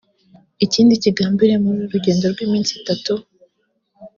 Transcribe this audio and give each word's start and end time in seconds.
Ikindi 0.65 1.01
kigambiriwe 1.03 1.57
mu 1.63 1.69
uru 1.71 1.83
rugendo 1.93 2.23
rw’iminsi 2.33 2.71
itatu 2.79 3.13